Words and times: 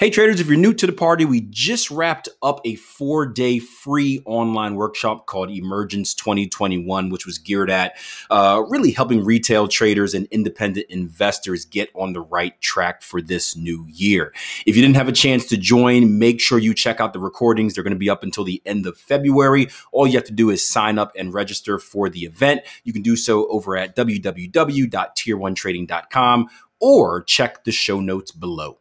Hey 0.00 0.10
traders, 0.10 0.38
if 0.38 0.46
you're 0.46 0.56
new 0.56 0.74
to 0.74 0.86
the 0.86 0.92
party, 0.92 1.24
we 1.24 1.40
just 1.40 1.90
wrapped 1.90 2.28
up 2.40 2.60
a 2.64 2.76
four 2.76 3.26
day 3.26 3.58
free 3.58 4.22
online 4.26 4.76
workshop 4.76 5.26
called 5.26 5.50
Emergence 5.50 6.14
2021, 6.14 7.10
which 7.10 7.26
was 7.26 7.38
geared 7.38 7.68
at 7.68 7.96
uh, 8.30 8.62
really 8.68 8.92
helping 8.92 9.24
retail 9.24 9.66
traders 9.66 10.14
and 10.14 10.28
independent 10.30 10.86
investors 10.88 11.64
get 11.64 11.90
on 11.96 12.12
the 12.12 12.20
right 12.20 12.60
track 12.60 13.02
for 13.02 13.20
this 13.20 13.56
new 13.56 13.86
year. 13.88 14.32
If 14.66 14.76
you 14.76 14.82
didn't 14.82 14.94
have 14.94 15.08
a 15.08 15.12
chance 15.12 15.46
to 15.46 15.56
join, 15.56 16.16
make 16.16 16.40
sure 16.40 16.60
you 16.60 16.74
check 16.74 17.00
out 17.00 17.12
the 17.12 17.18
recordings. 17.18 17.74
They're 17.74 17.82
going 17.82 17.90
to 17.90 17.98
be 17.98 18.08
up 18.08 18.22
until 18.22 18.44
the 18.44 18.62
end 18.64 18.86
of 18.86 18.96
February. 18.96 19.66
All 19.90 20.06
you 20.06 20.12
have 20.12 20.22
to 20.26 20.32
do 20.32 20.50
is 20.50 20.64
sign 20.64 21.00
up 21.00 21.10
and 21.18 21.34
register 21.34 21.80
for 21.80 22.08
the 22.08 22.20
event. 22.20 22.60
You 22.84 22.92
can 22.92 23.02
do 23.02 23.16
so 23.16 23.48
over 23.48 23.76
at 23.76 23.96
www.tier1trading.com 23.96 26.48
or 26.78 27.24
check 27.24 27.64
the 27.64 27.72
show 27.72 27.98
notes 27.98 28.30
below. 28.30 28.78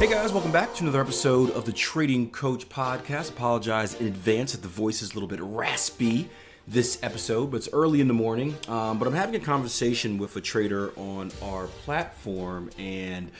Welcome 0.00 0.52
back 0.52 0.72
to 0.72 0.84
another 0.84 1.00
episode 1.00 1.50
of 1.50 1.64
the 1.64 1.72
Trading 1.72 2.30
Coach 2.30 2.68
Podcast. 2.68 3.30
Apologize 3.30 3.94
in 3.94 4.06
advance 4.06 4.52
that 4.52 4.62
the 4.62 4.68
voice 4.68 5.02
is 5.02 5.10
a 5.10 5.14
little 5.14 5.28
bit 5.28 5.40
raspy 5.42 6.30
this 6.68 7.00
episode, 7.02 7.50
but 7.50 7.56
it's 7.56 7.68
early 7.72 8.00
in 8.00 8.06
the 8.06 8.14
morning. 8.14 8.56
Um, 8.68 9.00
but 9.00 9.08
I'm 9.08 9.14
having 9.14 9.34
a 9.34 9.44
conversation 9.44 10.16
with 10.16 10.36
a 10.36 10.40
trader 10.40 10.92
on 10.96 11.32
our 11.42 11.66
platform, 11.66 12.70
and 12.78 13.32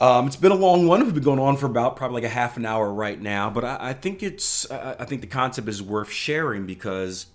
um, 0.00 0.26
it's 0.26 0.36
been 0.36 0.52
a 0.52 0.56
long 0.56 0.86
one. 0.86 1.04
We've 1.04 1.12
been 1.12 1.22
going 1.22 1.38
on 1.38 1.58
for 1.58 1.66
about 1.66 1.96
probably 1.96 2.22
like 2.22 2.30
a 2.30 2.34
half 2.34 2.56
an 2.56 2.64
hour 2.64 2.90
right 2.90 3.20
now, 3.20 3.50
but 3.50 3.62
I, 3.62 3.76
I 3.80 3.92
think 3.92 4.22
it's 4.22 4.70
I 4.70 5.04
think 5.04 5.20
the 5.20 5.26
concept 5.26 5.68
is 5.68 5.82
worth 5.82 6.10
sharing 6.10 6.64
because 6.64 7.26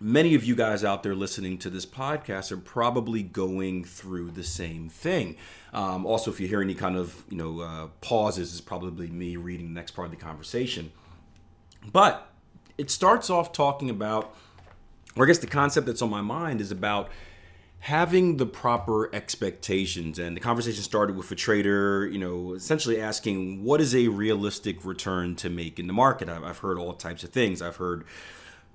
many 0.00 0.34
of 0.34 0.42
you 0.42 0.56
guys 0.56 0.82
out 0.82 1.02
there 1.02 1.14
listening 1.14 1.58
to 1.58 1.70
this 1.70 1.84
podcast 1.84 2.50
are 2.50 2.56
probably 2.56 3.22
going 3.22 3.84
through 3.84 4.30
the 4.30 4.42
same 4.42 4.88
thing. 4.88 5.36
Um, 5.72 6.06
also, 6.06 6.30
if 6.30 6.40
you 6.40 6.48
hear 6.48 6.62
any 6.62 6.74
kind 6.74 6.96
of 6.96 7.22
you 7.28 7.36
know 7.36 7.60
uh, 7.60 7.88
pauses, 8.00 8.52
it's 8.52 8.60
probably 8.60 9.08
me 9.08 9.36
reading 9.36 9.66
the 9.66 9.74
next 9.74 9.92
part 9.92 10.06
of 10.06 10.10
the 10.10 10.22
conversation. 10.24 10.90
But 11.92 12.30
it 12.78 12.90
starts 12.90 13.30
off 13.30 13.52
talking 13.52 13.90
about, 13.90 14.34
or 15.16 15.24
I 15.24 15.26
guess 15.26 15.38
the 15.38 15.46
concept 15.46 15.86
that's 15.86 16.02
on 16.02 16.10
my 16.10 16.22
mind 16.22 16.60
is 16.60 16.70
about 16.70 17.10
having 17.80 18.36
the 18.36 18.46
proper 18.46 19.14
expectations. 19.14 20.18
And 20.18 20.36
the 20.36 20.40
conversation 20.40 20.82
started 20.82 21.16
with 21.16 21.30
a 21.30 21.34
trader, 21.34 22.06
you 22.06 22.18
know, 22.18 22.52
essentially 22.52 23.00
asking, 23.00 23.64
what 23.64 23.80
is 23.80 23.94
a 23.94 24.08
realistic 24.08 24.84
return 24.84 25.34
to 25.36 25.48
make 25.48 25.78
in 25.78 25.86
the 25.86 25.92
market? 25.94 26.28
I've 26.28 26.58
heard 26.58 26.78
all 26.78 26.92
types 26.92 27.24
of 27.24 27.30
things. 27.30 27.62
I've 27.62 27.76
heard 27.76 28.04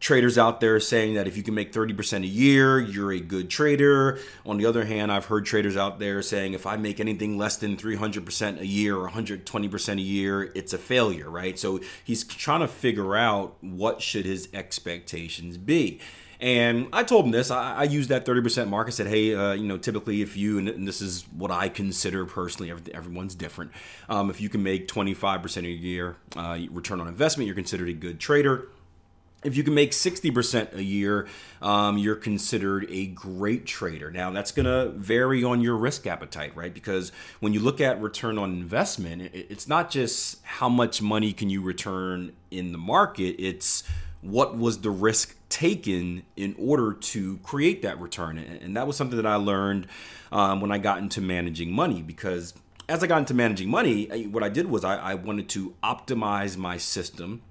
traders 0.06 0.38
out 0.38 0.60
there 0.60 0.80
saying 0.80 1.16
that 1.16 1.28
if 1.28 1.36
you 1.36 1.42
can 1.42 1.56
make 1.56 1.74
30% 1.74 2.22
a 2.22 2.28
year, 2.28 2.80
you're 2.80 3.12
a 3.12 3.20
good 3.20 3.50
trader. 3.50 4.20
On 4.46 4.56
the 4.56 4.68
other 4.68 4.86
hand, 4.86 5.12
I've 5.12 5.26
heard 5.26 5.48
traders 5.48 5.76
out 5.76 5.98
there 5.98 6.22
saying 6.22 6.54
if 6.54 6.68
I 6.68 6.78
make 6.78 7.00
anything 7.00 7.40
less 7.40 7.58
than 7.58 7.76
300% 7.76 8.60
a 8.60 8.68
year 8.68 8.96
or 8.96 9.10
120% 9.10 9.98
a 9.98 10.02
year, 10.02 10.52
it's 10.54 10.74
a 10.74 10.78
failure, 10.78 11.28
right? 11.28 11.58
So 11.58 11.80
he's 12.04 12.24
trying 12.24 12.60
to 12.60 12.68
figure 12.68 13.16
out 13.16 13.56
what 13.62 14.00
should 14.00 14.28
his 14.28 14.48
expectations 14.54 15.58
be. 15.58 16.00
And 16.40 16.88
I 16.94 17.04
told 17.04 17.26
him 17.26 17.32
this. 17.32 17.50
I, 17.50 17.74
I 17.74 17.84
used 17.86 18.10
that 18.10 18.28
30% 18.28 18.68
mark. 18.68 18.86
I 18.86 18.92
said, 18.92 19.08
hey, 19.08 19.34
uh, 19.34 19.54
you 19.54 19.68
know, 19.68 19.80
typically 19.80 20.22
if 20.22 20.38
you, 20.38 20.60
and 20.60 20.88
this 20.88 21.02
is 21.02 21.24
what 21.36 21.50
I 21.50 21.68
consider 21.68 22.28
personally, 22.28 22.72
everyone's 22.94 23.34
different. 23.34 23.72
Um, 24.08 24.30
if 24.30 24.40
you 24.40 24.50
can 24.50 24.62
make 24.62 24.88
25% 24.88 25.64
a 25.64 25.68
year 25.68 26.18
uh, 26.36 26.60
return 26.70 27.02
on 27.02 27.08
investment, 27.08 27.48
you're 27.48 27.56
considered 27.56 27.90
a 27.90 27.94
good 27.94 28.20
trader 28.20 28.68
if 29.46 29.56
you 29.56 29.64
can 29.64 29.76
make 29.76 29.92
60% 29.92 30.74
a 30.74 30.84
year, 30.84 31.28
um, 31.62 31.98
you're 31.98 32.16
considered 32.16 32.88
a 32.90 33.06
great 33.08 33.66
trader. 33.66 34.10
Now, 34.10 34.32
that's 34.32 34.52
going 34.52 34.66
to 34.66 34.90
vary 34.98 35.44
on 35.44 35.62
your 35.62 35.78
risk 35.78 36.08
appetite, 36.08 36.56
right? 36.56 36.74
Because 36.74 37.12
when 37.40 37.54
you 37.54 37.60
look 37.60 37.80
at 37.80 38.02
return 38.02 38.38
on 38.38 38.52
investment, 38.52 39.30
it's 39.34 39.68
not 39.68 39.92
just 39.92 40.44
how 40.44 40.68
much 40.68 41.02
money 41.02 41.32
can 41.32 41.50
you 41.50 41.62
return 41.62 42.34
in 42.50 42.72
the 42.72 42.78
market, 42.78 43.36
it's 43.40 43.84
what 44.22 44.58
was 44.58 44.80
the 44.80 44.90
risk 44.90 45.38
taken 45.50 46.24
in 46.36 46.56
order 46.58 46.94
to 46.94 47.38
create 47.44 47.84
that 47.84 48.00
return. 48.02 48.40
And 48.40 48.76
that 48.76 48.88
was 48.88 48.98
something 48.98 49.18
that 49.18 49.28
I 49.28 49.36
learned 49.36 49.86
um, 50.32 50.60
when 50.60 50.72
I 50.72 50.80
got 50.80 50.98
into 50.98 51.22
managing 51.22 51.72
money 51.72 52.02
because 52.02 52.56
as 52.90 53.04
I 53.04 53.08
got 53.08 53.20
into 53.20 53.36
managing 53.36 53.70
money, 53.70 54.26
what 54.28 54.42
I 54.42 54.50
did 54.50 54.68
was 54.68 54.84
I, 54.84 54.96
I 54.96 55.14
wanted 55.14 55.48
to 55.50 55.76
optimize 55.84 56.58
my 56.58 56.78
system 56.78 57.44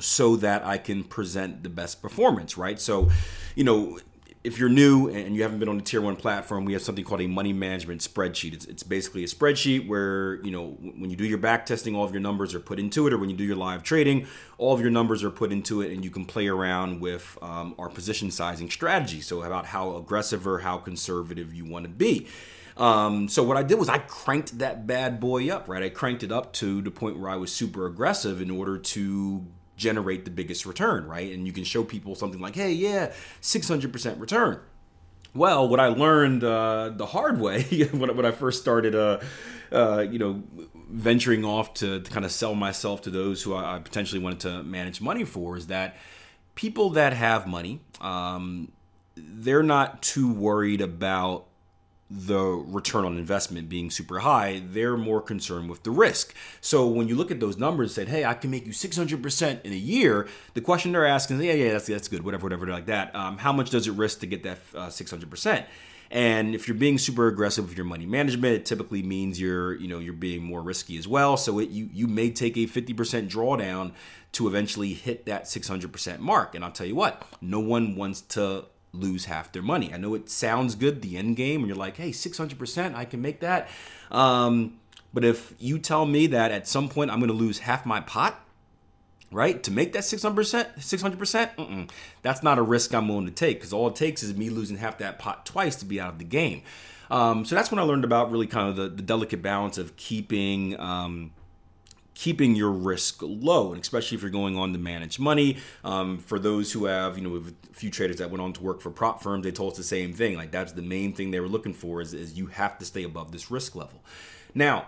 so 0.00 0.36
that 0.36 0.64
I 0.64 0.78
can 0.78 1.04
present 1.04 1.62
the 1.62 1.68
best 1.68 2.02
performance, 2.02 2.58
right? 2.58 2.80
So, 2.80 3.10
you 3.54 3.64
know, 3.64 3.98
if 4.46 4.60
you're 4.60 4.68
new 4.68 5.08
and 5.08 5.34
you 5.34 5.42
haven't 5.42 5.58
been 5.58 5.68
on 5.68 5.76
the 5.76 5.82
tier 5.82 6.00
one 6.00 6.14
platform, 6.14 6.64
we 6.64 6.72
have 6.74 6.82
something 6.82 7.04
called 7.04 7.20
a 7.20 7.26
money 7.26 7.52
management 7.52 8.00
spreadsheet. 8.00 8.52
It's, 8.52 8.64
it's 8.66 8.84
basically 8.84 9.24
a 9.24 9.26
spreadsheet 9.26 9.88
where, 9.88 10.36
you 10.44 10.52
know, 10.52 10.76
when 10.80 11.10
you 11.10 11.16
do 11.16 11.24
your 11.24 11.38
back 11.38 11.66
testing, 11.66 11.96
all 11.96 12.04
of 12.04 12.12
your 12.12 12.20
numbers 12.20 12.54
are 12.54 12.60
put 12.60 12.78
into 12.78 13.08
it, 13.08 13.12
or 13.12 13.18
when 13.18 13.28
you 13.28 13.36
do 13.36 13.42
your 13.42 13.56
live 13.56 13.82
trading, 13.82 14.28
all 14.56 14.72
of 14.72 14.80
your 14.80 14.90
numbers 14.90 15.24
are 15.24 15.30
put 15.30 15.50
into 15.50 15.80
it, 15.80 15.90
and 15.90 16.04
you 16.04 16.10
can 16.10 16.24
play 16.24 16.46
around 16.46 17.00
with 17.00 17.36
um, 17.42 17.74
our 17.76 17.88
position 17.88 18.30
sizing 18.30 18.70
strategy. 18.70 19.20
So, 19.20 19.42
about 19.42 19.66
how 19.66 19.96
aggressive 19.96 20.46
or 20.46 20.60
how 20.60 20.78
conservative 20.78 21.52
you 21.52 21.64
want 21.64 21.84
to 21.84 21.90
be. 21.90 22.28
Um, 22.76 23.28
so 23.28 23.42
what 23.42 23.56
I 23.56 23.62
did 23.62 23.78
was 23.78 23.88
I 23.88 23.98
cranked 23.98 24.58
that 24.58 24.86
bad 24.86 25.18
boy 25.18 25.50
up, 25.50 25.66
right? 25.66 25.82
I 25.82 25.88
cranked 25.88 26.22
it 26.22 26.30
up 26.30 26.52
to 26.54 26.82
the 26.82 26.90
point 26.90 27.18
where 27.18 27.30
I 27.30 27.36
was 27.36 27.50
super 27.50 27.86
aggressive 27.86 28.40
in 28.40 28.50
order 28.50 28.78
to 28.78 29.46
generate 29.76 30.24
the 30.24 30.30
biggest 30.30 30.66
return, 30.66 31.06
right? 31.06 31.32
And 31.32 31.46
you 31.46 31.52
can 31.52 31.64
show 31.64 31.84
people 31.84 32.14
something 32.14 32.40
like, 32.40 32.54
hey, 32.54 32.72
yeah, 32.72 33.12
600% 33.42 34.20
return. 34.20 34.60
Well, 35.34 35.68
what 35.68 35.80
I 35.80 35.88
learned 35.88 36.44
uh, 36.44 36.90
the 36.94 37.06
hard 37.06 37.38
way 37.40 37.62
when, 37.92 38.16
when 38.16 38.24
I 38.24 38.30
first 38.30 38.60
started, 38.60 38.94
uh, 38.94 39.20
uh, 39.70 40.00
you 40.10 40.18
know, 40.18 40.42
venturing 40.90 41.44
off 41.44 41.74
to, 41.74 42.00
to, 42.00 42.10
kind 42.10 42.24
of 42.24 42.32
sell 42.32 42.54
myself 42.54 43.02
to 43.02 43.10
those 43.10 43.42
who 43.42 43.54
I 43.54 43.78
potentially 43.80 44.20
wanted 44.20 44.40
to 44.40 44.62
manage 44.62 45.00
money 45.00 45.24
for 45.24 45.56
is 45.56 45.66
that 45.66 45.96
people 46.54 46.90
that 46.90 47.12
have 47.12 47.46
money, 47.46 47.80
um, 48.00 48.72
they're 49.16 49.62
not 49.62 50.02
too 50.02 50.32
worried 50.32 50.80
about 50.80 51.46
the 52.08 52.38
return 52.38 53.04
on 53.04 53.18
investment 53.18 53.68
being 53.68 53.90
super 53.90 54.20
high, 54.20 54.62
they're 54.64 54.96
more 54.96 55.20
concerned 55.20 55.68
with 55.68 55.82
the 55.82 55.90
risk. 55.90 56.34
So 56.60 56.86
when 56.86 57.08
you 57.08 57.16
look 57.16 57.30
at 57.30 57.40
those 57.40 57.58
numbers 57.58 57.90
and 57.90 58.06
said, 58.06 58.14
hey, 58.14 58.24
I 58.24 58.34
can 58.34 58.50
make 58.50 58.64
you 58.64 58.72
600% 58.72 59.62
in 59.64 59.72
a 59.72 59.76
year, 59.76 60.28
the 60.54 60.60
question 60.60 60.92
they're 60.92 61.06
asking 61.06 61.38
is, 61.38 61.44
yeah, 61.44 61.52
yeah, 61.54 61.72
that's, 61.72 61.86
that's 61.86 62.08
good, 62.08 62.24
whatever, 62.24 62.44
whatever, 62.44 62.66
like 62.66 62.86
that. 62.86 63.14
Um, 63.14 63.38
how 63.38 63.52
much 63.52 63.70
does 63.70 63.88
it 63.88 63.92
risk 63.92 64.20
to 64.20 64.26
get 64.26 64.44
that 64.44 64.58
uh, 64.74 64.86
600%? 64.86 65.64
And 66.08 66.54
if 66.54 66.68
you're 66.68 66.76
being 66.76 66.98
super 66.98 67.26
aggressive 67.26 67.68
with 67.68 67.76
your 67.76 67.86
money 67.86 68.06
management, 68.06 68.54
it 68.54 68.64
typically 68.64 69.02
means 69.02 69.40
you're, 69.40 69.74
you 69.74 69.88
know, 69.88 69.98
you're 69.98 70.12
being 70.12 70.44
more 70.44 70.62
risky 70.62 70.96
as 70.98 71.08
well. 71.08 71.36
So 71.36 71.58
it, 71.58 71.70
you 71.70 71.90
you 71.92 72.06
may 72.06 72.30
take 72.30 72.56
a 72.56 72.66
50% 72.66 73.28
drawdown 73.28 73.92
to 74.32 74.46
eventually 74.46 74.92
hit 74.92 75.26
that 75.26 75.44
600% 75.44 76.20
mark. 76.20 76.54
And 76.54 76.64
I'll 76.64 76.70
tell 76.70 76.86
you 76.86 76.94
what, 76.94 77.26
no 77.40 77.58
one 77.58 77.96
wants 77.96 78.20
to 78.20 78.66
lose 78.92 79.26
half 79.26 79.52
their 79.52 79.62
money. 79.62 79.92
I 79.92 79.98
know 79.98 80.14
it 80.14 80.30
sounds 80.30 80.74
good, 80.74 81.02
the 81.02 81.16
end 81.16 81.36
game, 81.36 81.60
and 81.60 81.68
you're 81.68 81.76
like, 81.76 81.96
hey, 81.96 82.10
600%, 82.10 82.94
I 82.94 83.04
can 83.04 83.20
make 83.20 83.40
that. 83.40 83.68
Um, 84.10 84.78
but 85.12 85.24
if 85.24 85.54
you 85.58 85.78
tell 85.78 86.06
me 86.06 86.26
that 86.28 86.50
at 86.50 86.68
some 86.68 86.88
point 86.88 87.10
I'm 87.10 87.18
going 87.18 87.28
to 87.30 87.34
lose 87.34 87.60
half 87.60 87.86
my 87.86 88.00
pot, 88.00 88.40
right? 89.30 89.62
To 89.62 89.70
make 89.70 89.92
that 89.92 90.02
600%, 90.02 90.78
600%, 90.78 91.90
that's 92.22 92.42
not 92.42 92.58
a 92.58 92.62
risk 92.62 92.94
I'm 92.94 93.08
willing 93.08 93.26
to 93.26 93.32
take 93.32 93.58
because 93.58 93.72
all 93.72 93.88
it 93.88 93.96
takes 93.96 94.22
is 94.22 94.36
me 94.36 94.50
losing 94.50 94.76
half 94.76 94.98
that 94.98 95.18
pot 95.18 95.46
twice 95.46 95.76
to 95.76 95.84
be 95.84 96.00
out 96.00 96.12
of 96.12 96.18
the 96.18 96.24
game. 96.24 96.62
Um, 97.10 97.44
so 97.44 97.54
that's 97.54 97.70
when 97.70 97.78
I 97.78 97.82
learned 97.82 98.04
about 98.04 98.30
really 98.30 98.46
kind 98.46 98.68
of 98.68 98.76
the, 98.76 98.88
the 98.88 99.02
delicate 99.02 99.42
balance 99.42 99.78
of 99.78 99.96
keeping 99.96 100.78
um, 100.80 101.32
keeping 102.16 102.56
your 102.56 102.70
risk 102.70 103.18
low, 103.20 103.72
and 103.72 103.80
especially 103.80 104.16
if 104.16 104.22
you're 104.22 104.30
going 104.30 104.56
on 104.56 104.72
to 104.72 104.78
manage 104.78 105.18
money. 105.18 105.58
Um, 105.84 106.18
for 106.18 106.38
those 106.38 106.72
who 106.72 106.86
have, 106.86 107.18
you 107.18 107.28
know, 107.28 107.36
a 107.36 107.74
few 107.74 107.90
traders 107.90 108.16
that 108.16 108.30
went 108.30 108.40
on 108.40 108.54
to 108.54 108.62
work 108.62 108.80
for 108.80 108.90
prop 108.90 109.22
firms, 109.22 109.44
they 109.44 109.52
told 109.52 109.72
us 109.72 109.76
the 109.76 109.84
same 109.84 110.14
thing. 110.14 110.34
Like 110.34 110.50
that's 110.50 110.72
the 110.72 110.82
main 110.82 111.12
thing 111.12 111.30
they 111.30 111.40
were 111.40 111.48
looking 111.48 111.74
for 111.74 112.00
is, 112.00 112.14
is 112.14 112.36
you 112.36 112.46
have 112.46 112.78
to 112.78 112.86
stay 112.86 113.02
above 113.02 113.32
this 113.32 113.50
risk 113.50 113.76
level. 113.76 114.02
Now, 114.54 114.86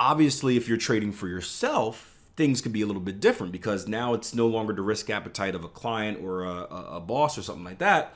obviously, 0.00 0.56
if 0.56 0.66
you're 0.66 0.78
trading 0.78 1.12
for 1.12 1.28
yourself, 1.28 2.18
things 2.36 2.62
could 2.62 2.72
be 2.72 2.80
a 2.80 2.86
little 2.86 3.02
bit 3.02 3.20
different 3.20 3.52
because 3.52 3.86
now 3.86 4.14
it's 4.14 4.34
no 4.34 4.46
longer 4.46 4.72
the 4.72 4.80
risk 4.80 5.10
appetite 5.10 5.54
of 5.54 5.64
a 5.64 5.68
client 5.68 6.20
or 6.22 6.44
a, 6.44 6.64
a 6.92 7.00
boss 7.00 7.36
or 7.36 7.42
something 7.42 7.64
like 7.64 7.78
that 7.78 8.14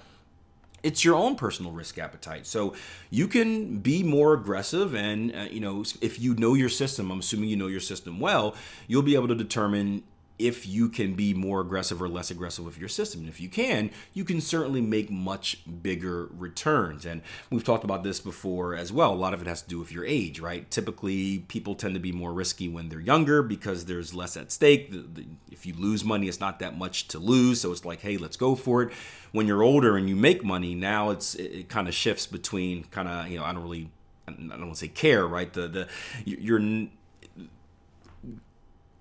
it's 0.82 1.04
your 1.04 1.14
own 1.14 1.36
personal 1.36 1.72
risk 1.72 1.98
appetite. 1.98 2.46
So 2.46 2.74
you 3.10 3.28
can 3.28 3.78
be 3.78 4.02
more 4.02 4.34
aggressive, 4.34 4.94
and 4.94 5.34
uh, 5.34 5.46
you 5.50 5.60
know 5.60 5.84
if 6.00 6.20
you 6.20 6.34
know 6.34 6.54
your 6.54 6.68
system, 6.68 7.10
I'm 7.10 7.20
assuming 7.20 7.48
you 7.48 7.56
know 7.56 7.66
your 7.66 7.80
system 7.80 8.20
well, 8.20 8.54
you'll 8.86 9.02
be 9.02 9.14
able 9.14 9.28
to 9.28 9.34
determine 9.34 10.02
if 10.38 10.66
you 10.66 10.88
can 10.88 11.14
be 11.14 11.32
more 11.32 11.60
aggressive 11.60 12.02
or 12.02 12.08
less 12.08 12.30
aggressive 12.30 12.64
with 12.64 12.78
your 12.78 12.88
system. 12.88 13.20
And 13.20 13.28
if 13.28 13.40
you 13.40 13.48
can, 13.48 13.90
you 14.12 14.24
can 14.24 14.40
certainly 14.40 14.80
make 14.80 15.10
much 15.10 15.62
bigger 15.82 16.28
returns. 16.32 17.06
And 17.06 17.22
we've 17.50 17.64
talked 17.64 17.84
about 17.84 18.04
this 18.04 18.20
before 18.20 18.74
as 18.74 18.92
well. 18.92 19.12
A 19.12 19.14
lot 19.14 19.34
of 19.34 19.40
it 19.40 19.46
has 19.46 19.62
to 19.62 19.68
do 19.68 19.78
with 19.78 19.92
your 19.92 20.04
age, 20.04 20.40
right? 20.40 20.70
Typically, 20.70 21.40
people 21.48 21.74
tend 21.74 21.94
to 21.94 22.00
be 22.00 22.12
more 22.12 22.32
risky 22.32 22.68
when 22.68 22.88
they're 22.88 23.00
younger 23.00 23.42
because 23.42 23.86
there's 23.86 24.14
less 24.14 24.36
at 24.36 24.52
stake. 24.52 24.92
If 25.50 25.64
you 25.64 25.74
lose 25.74 26.04
money, 26.04 26.28
it's 26.28 26.40
not 26.40 26.58
that 26.58 26.76
much 26.76 27.08
to 27.08 27.18
lose. 27.18 27.60
So 27.60 27.72
it's 27.72 27.84
like, 27.84 28.00
hey, 28.00 28.16
let's 28.16 28.36
go 28.36 28.54
for 28.54 28.82
it. 28.82 28.92
When 29.32 29.46
you're 29.46 29.62
older 29.62 29.96
and 29.96 30.08
you 30.08 30.16
make 30.16 30.44
money, 30.44 30.74
now 30.74 31.10
it's 31.10 31.34
it, 31.34 31.52
it 31.52 31.68
kind 31.68 31.88
of 31.88 31.94
shifts 31.94 32.26
between 32.26 32.84
kind 32.84 33.08
of, 33.08 33.28
you 33.28 33.38
know, 33.38 33.44
I 33.44 33.52
don't 33.52 33.62
really 33.62 33.90
I 34.28 34.32
don't 34.32 34.60
want 34.60 34.74
to 34.74 34.78
say 34.78 34.88
care, 34.88 35.26
right? 35.26 35.52
The 35.52 35.68
the 35.68 35.88
you're 36.24 36.60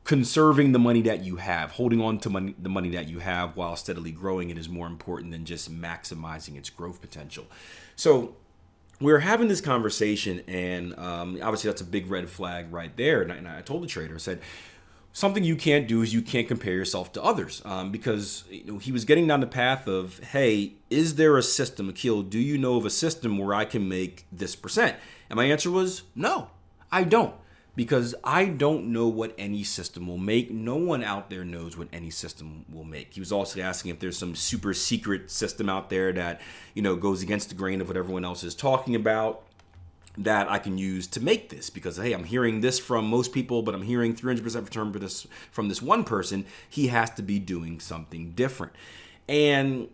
conserving 0.06 0.72
the 0.72 0.80
money 0.80 1.02
that 1.02 1.24
you 1.24 1.36
have, 1.38 1.72
holding 1.72 2.00
on 2.00 2.19
to 2.19 2.30
money, 2.30 2.56
the 2.60 2.69
money 2.69 2.90
that 2.90 3.10
you 3.10 3.19
have 3.19 3.57
while 3.57 3.75
steadily 3.75 4.12
growing 4.12 4.52
it 4.52 4.57
is 4.57 4.69
more 4.69 4.88
important 4.88 5.31
than 5.31 5.44
just 5.44 5.69
maximizing 5.74 6.56
its 6.56 6.69
growth 6.69 7.02
potential. 7.02 7.46
So 7.96 8.36
we 9.02 9.12
are 9.12 9.19
having 9.19 9.48
this 9.48 9.62
conversation, 9.62 10.44
and 10.48 10.98
um, 10.98 11.40
obviously 11.42 11.72
that's 11.72 11.81
a 11.81 11.86
big 11.86 12.10
red 12.10 12.30
flag 12.30 12.72
right 12.72 12.96
there. 12.96 13.24
And 13.24 13.31
I, 13.31 13.36
and 13.36 13.48
I, 13.48 13.62
told 13.62 13.81
the 13.81 13.88
trader, 13.88 14.13
I 14.13 14.19
said, 14.19 14.42
something 15.12 15.44
you 15.44 15.56
can't 15.56 15.88
do 15.88 16.04
is 16.04 16.13
you 16.13 16.22
can't 16.22 16.48
compare 16.48 16.74
yourself 16.74 17.12
to 17.13 17.24
others 17.24 17.63
um, 17.66 17.92
because 17.92 18.44
you 18.51 18.63
know, 18.66 18.78
he 18.78 18.92
was 18.92 19.06
getting 19.06 19.25
down 19.25 19.40
the 19.40 19.48
path 19.48 19.88
of, 19.88 20.19
hey, 20.19 20.74
is 20.92 21.16
there 21.16 21.36
a 21.36 21.44
system, 21.44 21.90
Akil? 21.90 22.22
Do 22.22 22.40
you 22.40 22.60
know 22.60 22.78
of 22.78 22.86
a 22.86 22.92
system 22.92 23.40
where 23.40 23.56
I 23.56 23.66
can 23.66 23.90
make 23.90 24.28
this 24.31 24.56
percent? 24.56 24.98
And 25.31 25.38
my 25.38 25.46
answer 25.46 25.72
was 25.72 26.04
no, 26.13 26.51
I 26.92 27.06
don't 27.06 27.34
because 27.75 28.16
I 28.24 28.45
don't 28.45 28.88
know 28.88 29.07
what 29.07 29.33
any 29.38 29.63
system 29.63 30.07
will 30.07 30.18
make. 30.18 30.51
No 30.51 30.75
one 30.75 31.04
out 31.04 31.30
there 31.30 31.44
knows 31.44 31.77
what 31.77 31.89
any 31.92 32.10
system 32.10 32.66
will 32.72 32.83
make. 32.83 33.13
He 33.13 33.19
was 33.19 33.31
also 33.31 33.60
asking 33.62 33.92
if 33.92 34.00
there's 34.00 34.18
some 34.18 34.36
super 34.36 34.74
secret 34.74 35.30
system 35.30 35.69
out 35.69 35.89
there 35.89 36.13
that, 36.13 36.42
you 36.74 36.81
know, 36.81 36.95
goes 36.95 37.22
against 37.22 37.50
the 37.50 37.56
grain 37.56 37.81
of 37.81 37.88
what 37.88 37.98
everyone 37.98 38.24
else 38.24 38.44
is 38.44 38.56
talking 38.56 38.95
about 38.95 39.44
that 40.18 40.50
I 40.50 40.60
can 40.60 40.77
use 40.77 41.07
to 41.07 41.19
make 41.22 41.50
this 41.50 41.69
because 41.69 41.98
hey, 41.98 42.13
I'm 42.13 42.24
hearing 42.24 42.62
this 42.62 42.80
from 42.80 43.10
most 43.10 43.33
people, 43.33 43.62
but 43.62 43.75
I'm 43.75 43.81
hearing 43.81 44.16
300% 44.16 44.63
return 44.63 44.94
for 44.94 45.00
this 45.00 45.27
from 45.51 45.68
this 45.68 45.81
one 45.81 46.04
person. 46.04 46.45
He 46.69 46.88
has 46.88 47.12
to 47.12 47.22
be 47.22 47.39
doing 47.39 47.80
something 47.80 48.31
different. 48.31 48.74
And 49.27 49.89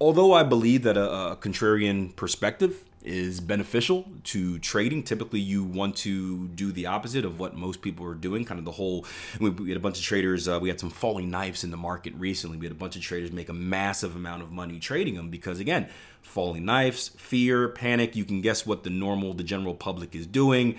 although 0.00 0.32
I 0.32 0.42
believe 0.44 0.82
that 0.84 0.96
a, 0.96 1.32
a 1.32 1.36
contrarian 1.36 2.14
perspective 2.16 2.84
is 3.02 3.40
beneficial 3.40 4.06
to 4.24 4.58
trading. 4.58 5.02
Typically, 5.02 5.40
you 5.40 5.64
want 5.64 5.96
to 5.96 6.48
do 6.48 6.70
the 6.70 6.86
opposite 6.86 7.24
of 7.24 7.40
what 7.40 7.56
most 7.56 7.80
people 7.80 8.06
are 8.06 8.14
doing. 8.14 8.44
Kind 8.44 8.58
of 8.58 8.64
the 8.64 8.72
whole. 8.72 9.06
We, 9.40 9.68
had 9.68 9.76
a 9.76 9.80
bunch 9.80 9.98
of 9.98 10.04
traders. 10.04 10.48
Uh, 10.48 10.58
we 10.60 10.68
had 10.68 10.78
some 10.78 10.90
falling 10.90 11.30
knives 11.30 11.64
in 11.64 11.70
the 11.70 11.76
market 11.76 12.14
recently. 12.16 12.58
We 12.58 12.66
had 12.66 12.72
a 12.72 12.78
bunch 12.78 12.96
of 12.96 13.02
traders 13.02 13.32
make 13.32 13.48
a 13.48 13.54
massive 13.54 14.16
amount 14.16 14.42
of 14.42 14.52
money 14.52 14.78
trading 14.78 15.14
them 15.14 15.30
because, 15.30 15.60
again, 15.60 15.88
falling 16.22 16.64
knives, 16.64 17.08
fear, 17.16 17.68
panic. 17.68 18.16
You 18.16 18.24
can 18.24 18.40
guess 18.40 18.66
what 18.66 18.84
the 18.84 18.90
normal, 18.90 19.32
the 19.34 19.44
general 19.44 19.74
public 19.74 20.14
is 20.14 20.26
doing 20.26 20.76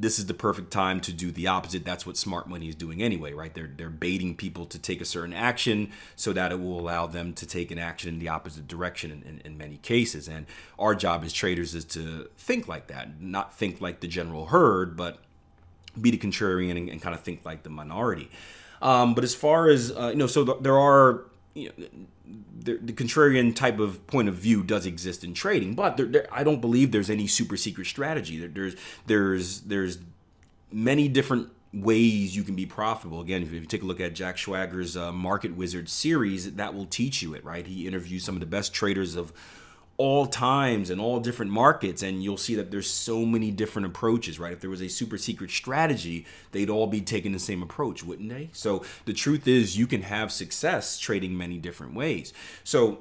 this 0.00 0.18
is 0.20 0.26
the 0.26 0.34
perfect 0.34 0.70
time 0.70 1.00
to 1.00 1.12
do 1.12 1.32
the 1.32 1.48
opposite. 1.48 1.84
That's 1.84 2.06
what 2.06 2.16
smart 2.16 2.48
money 2.48 2.68
is 2.68 2.76
doing 2.76 3.02
anyway, 3.02 3.32
right? 3.32 3.52
They're 3.52 3.70
they're 3.76 3.90
baiting 3.90 4.36
people 4.36 4.64
to 4.66 4.78
take 4.78 5.00
a 5.00 5.04
certain 5.04 5.34
action 5.34 5.90
so 6.14 6.32
that 6.32 6.52
it 6.52 6.60
will 6.60 6.78
allow 6.78 7.06
them 7.06 7.34
to 7.34 7.46
take 7.46 7.70
an 7.72 7.78
action 7.78 8.14
in 8.14 8.18
the 8.20 8.28
opposite 8.28 8.68
direction 8.68 9.10
in, 9.10 9.22
in, 9.22 9.40
in, 9.44 9.58
many 9.58 9.78
cases. 9.78 10.28
And 10.28 10.46
our 10.78 10.94
job 10.94 11.24
as 11.24 11.32
traders 11.32 11.74
is 11.74 11.84
to 11.86 12.30
think 12.38 12.68
like 12.68 12.86
that, 12.86 13.20
not 13.20 13.54
think 13.54 13.80
like 13.80 13.98
the 14.00 14.08
general 14.08 14.46
herd, 14.46 14.96
but 14.96 15.18
be 16.00 16.12
the 16.12 16.18
contrarian 16.18 16.76
and, 16.76 16.88
and 16.88 17.02
kind 17.02 17.14
of 17.14 17.20
think 17.22 17.44
like 17.44 17.64
the 17.64 17.70
minority. 17.70 18.30
Um, 18.80 19.14
but 19.14 19.24
as 19.24 19.34
far 19.34 19.68
as 19.68 19.90
uh, 19.90 20.10
you 20.10 20.16
know, 20.16 20.28
so 20.28 20.44
th- 20.44 20.58
there 20.60 20.78
are 20.78 21.24
you 21.58 21.72
know, 21.76 21.86
the, 22.60 22.76
the, 22.78 22.92
contrarian 22.92 23.54
type 23.54 23.78
of 23.78 24.06
point 24.06 24.28
of 24.28 24.34
view 24.34 24.62
does 24.62 24.86
exist 24.86 25.24
in 25.24 25.34
trading, 25.34 25.74
but 25.74 25.96
there, 25.96 26.06
there, 26.06 26.28
I 26.32 26.44
don't 26.44 26.60
believe 26.60 26.92
there's 26.92 27.10
any 27.10 27.26
super 27.26 27.56
secret 27.56 27.86
strategy. 27.86 28.38
There, 28.38 28.48
there's 28.48 28.76
there's 29.06 29.60
there's 29.62 29.98
many 30.72 31.08
different 31.08 31.50
ways 31.72 32.34
you 32.34 32.42
can 32.42 32.54
be 32.54 32.66
profitable. 32.66 33.20
Again, 33.20 33.42
if 33.42 33.52
you 33.52 33.60
take 33.66 33.82
a 33.82 33.86
look 33.86 34.00
at 34.00 34.14
Jack 34.14 34.36
Schwager's 34.36 34.96
uh, 34.96 35.12
Market 35.12 35.54
Wizard 35.56 35.88
series, 35.88 36.52
that 36.54 36.74
will 36.74 36.86
teach 36.86 37.22
you 37.22 37.34
it. 37.34 37.44
Right? 37.44 37.66
He 37.66 37.86
interviews 37.86 38.24
some 38.24 38.34
of 38.34 38.40
the 38.40 38.46
best 38.46 38.72
traders 38.72 39.16
of 39.16 39.32
all 39.98 40.26
times 40.26 40.90
and 40.90 41.00
all 41.00 41.18
different 41.18 41.50
markets 41.50 42.04
and 42.04 42.22
you'll 42.22 42.36
see 42.36 42.54
that 42.54 42.70
there's 42.70 42.88
so 42.88 43.26
many 43.26 43.50
different 43.50 43.84
approaches 43.84 44.38
right? 44.38 44.52
If 44.52 44.60
there 44.60 44.70
was 44.70 44.80
a 44.80 44.88
super 44.88 45.18
secret 45.18 45.50
strategy 45.50 46.24
they'd 46.52 46.70
all 46.70 46.86
be 46.86 47.00
taking 47.00 47.32
the 47.32 47.40
same 47.40 47.62
approach 47.62 48.04
wouldn't 48.04 48.28
they? 48.28 48.48
So 48.52 48.84
the 49.06 49.12
truth 49.12 49.48
is 49.48 49.76
you 49.76 49.88
can 49.88 50.02
have 50.02 50.30
success 50.30 50.98
trading 50.98 51.36
many 51.36 51.58
different 51.58 51.94
ways. 51.94 52.32
So 52.62 53.00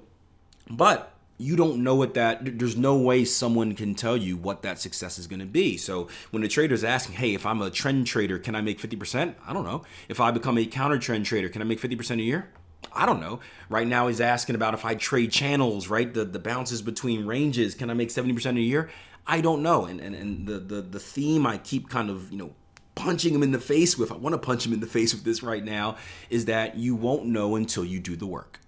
but 0.69 1.13
you 1.37 1.55
don't 1.55 1.83
know 1.83 1.93
what 1.93 2.15
that 2.15 2.57
there's 2.57 2.75
no 2.75 2.97
way 2.97 3.23
someone 3.23 3.75
can 3.75 3.93
tell 3.93 4.17
you 4.17 4.35
what 4.35 4.63
that 4.63 4.79
success 4.79 5.19
is 5.19 5.27
going 5.27 5.39
to 5.39 5.45
be. 5.45 5.77
So 5.77 6.07
when 6.31 6.41
the 6.41 6.47
trader 6.47 6.73
is 6.73 6.83
asking 6.83 7.17
hey 7.17 7.35
if 7.35 7.45
i'm 7.45 7.61
a 7.61 7.69
trend 7.69 8.07
trader 8.07 8.39
can 8.39 8.55
i 8.55 8.61
make 8.61 8.79
50% 8.81 9.35
i 9.45 9.53
don't 9.53 9.65
know. 9.65 9.83
If 10.09 10.19
i 10.19 10.31
become 10.31 10.57
a 10.57 10.65
counter 10.65 10.97
trend 10.97 11.27
trader 11.27 11.47
can 11.47 11.61
i 11.61 11.65
make 11.65 11.79
50% 11.79 12.19
a 12.19 12.23
year 12.23 12.49
I 12.93 13.05
don't 13.05 13.19
know. 13.19 13.39
Right 13.69 13.87
now, 13.87 14.07
he's 14.07 14.21
asking 14.21 14.55
about 14.55 14.73
if 14.73 14.85
I 14.85 14.95
trade 14.95 15.31
channels, 15.31 15.87
right? 15.87 16.11
The 16.11 16.25
the 16.25 16.39
bounces 16.39 16.81
between 16.81 17.25
ranges. 17.25 17.75
Can 17.75 17.89
I 17.89 17.93
make 17.93 18.09
70% 18.09 18.57
a 18.57 18.61
year? 18.61 18.89
I 19.27 19.41
don't 19.41 19.61
know. 19.61 19.85
And, 19.85 19.99
and, 19.99 20.15
and 20.15 20.47
the, 20.47 20.57
the, 20.57 20.81
the 20.81 20.99
theme 20.99 21.45
I 21.45 21.57
keep 21.57 21.89
kind 21.89 22.09
of, 22.09 22.31
you 22.31 22.37
know, 22.37 22.51
punching 22.95 23.35
him 23.35 23.43
in 23.43 23.51
the 23.51 23.59
face 23.59 23.97
with, 23.97 24.09
I 24.09 24.15
want 24.15 24.33
to 24.33 24.39
punch 24.39 24.65
him 24.65 24.71
in 24.71 24.79
the 24.79 24.87
face 24.87 25.13
with 25.13 25.25
this 25.25 25.43
right 25.43 25.63
now, 25.63 25.97
is 26.29 26.45
that 26.45 26.77
you 26.77 26.95
won't 26.95 27.25
know 27.25 27.57
until 27.57 27.83
you 27.83 27.99
do 27.99 28.15
the 28.15 28.25
work 28.25 28.59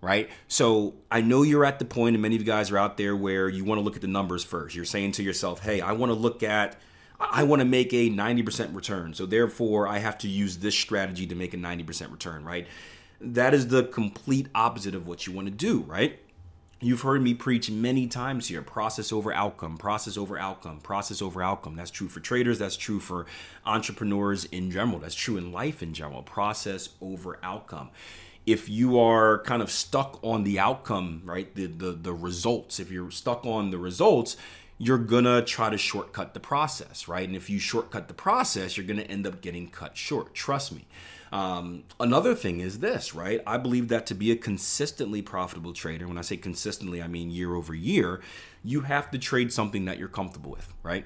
right? 0.00 0.30
So 0.46 0.94
I 1.10 1.20
know 1.20 1.42
you're 1.42 1.64
at 1.64 1.78
the 1.78 1.84
point, 1.84 2.14
and 2.14 2.22
many 2.22 2.36
of 2.36 2.40
you 2.40 2.46
guys 2.46 2.70
are 2.70 2.78
out 2.78 2.96
there 2.96 3.16
where 3.16 3.48
you 3.48 3.64
want 3.64 3.80
to 3.80 3.82
look 3.82 3.96
at 3.96 4.02
the 4.02 4.06
numbers 4.06 4.44
first. 4.44 4.76
You're 4.76 4.84
saying 4.84 5.12
to 5.12 5.22
yourself, 5.22 5.60
hey, 5.60 5.80
I 5.80 5.92
want 5.92 6.10
to 6.10 6.14
look 6.14 6.42
at, 6.42 6.76
I 7.18 7.42
want 7.42 7.60
to 7.60 7.66
make 7.66 7.92
a 7.92 8.08
90% 8.08 8.74
return. 8.74 9.14
So 9.14 9.26
therefore, 9.26 9.88
I 9.88 9.98
have 9.98 10.18
to 10.18 10.28
use 10.28 10.58
this 10.58 10.76
strategy 10.76 11.26
to 11.26 11.34
make 11.34 11.52
a 11.52 11.56
90% 11.56 12.12
return, 12.12 12.44
right? 12.44 12.68
That 13.20 13.54
is 13.54 13.68
the 13.68 13.84
complete 13.84 14.48
opposite 14.54 14.94
of 14.94 15.06
what 15.06 15.26
you 15.26 15.32
want 15.32 15.46
to 15.48 15.52
do, 15.52 15.80
right? 15.80 16.18
You've 16.80 17.00
heard 17.00 17.22
me 17.22 17.34
preach 17.34 17.68
many 17.70 18.06
times 18.06 18.46
here 18.46 18.62
process 18.62 19.12
over 19.12 19.32
outcome, 19.32 19.78
process 19.78 20.16
over 20.16 20.38
outcome, 20.38 20.78
process 20.78 21.20
over 21.20 21.42
outcome. 21.42 21.74
That's 21.74 21.90
true 21.90 22.08
for 22.08 22.20
traders, 22.20 22.60
that's 22.60 22.76
true 22.76 23.00
for 23.00 23.26
entrepreneurs 23.66 24.44
in 24.44 24.70
general, 24.70 25.00
that's 25.00 25.16
true 25.16 25.36
in 25.36 25.50
life 25.50 25.82
in 25.82 25.92
general. 25.92 26.22
Process 26.22 26.90
over 27.00 27.40
outcome. 27.42 27.90
If 28.46 28.68
you 28.68 28.98
are 29.00 29.42
kind 29.42 29.60
of 29.60 29.70
stuck 29.72 30.20
on 30.22 30.44
the 30.44 30.60
outcome, 30.60 31.22
right, 31.24 31.52
the, 31.54 31.66
the, 31.66 31.92
the 31.92 32.14
results, 32.14 32.78
if 32.78 32.92
you're 32.92 33.10
stuck 33.10 33.44
on 33.44 33.70
the 33.70 33.78
results, 33.78 34.36
you're 34.78 34.98
gonna 34.98 35.42
try 35.42 35.70
to 35.70 35.76
shortcut 35.76 36.32
the 36.32 36.40
process, 36.40 37.08
right? 37.08 37.26
And 37.26 37.36
if 37.36 37.50
you 37.50 37.58
shortcut 37.58 38.06
the 38.06 38.14
process, 38.14 38.76
you're 38.76 38.86
gonna 38.86 39.02
end 39.02 39.26
up 39.26 39.40
getting 39.40 39.68
cut 39.68 39.96
short. 39.96 40.32
Trust 40.32 40.72
me. 40.72 40.86
Um, 41.32 41.84
another 42.00 42.34
thing 42.34 42.60
is 42.60 42.78
this, 42.78 43.14
right? 43.14 43.40
I 43.46 43.58
believe 43.58 43.88
that 43.88 44.06
to 44.06 44.14
be 44.14 44.30
a 44.30 44.36
consistently 44.36 45.22
profitable 45.22 45.72
trader, 45.72 46.06
when 46.08 46.18
I 46.18 46.22
say 46.22 46.36
consistently, 46.36 47.02
I 47.02 47.08
mean 47.08 47.30
year 47.30 47.54
over 47.54 47.74
year, 47.74 48.20
you 48.64 48.82
have 48.82 49.10
to 49.10 49.18
trade 49.18 49.52
something 49.52 49.84
that 49.84 49.98
you're 49.98 50.08
comfortable 50.08 50.50
with, 50.50 50.72
right? 50.82 51.04